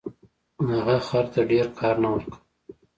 [0.71, 2.39] هغه خر ته ډیر کار نه ورکاوه.